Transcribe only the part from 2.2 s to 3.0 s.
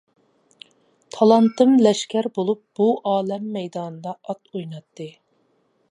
بولۇپ بۇ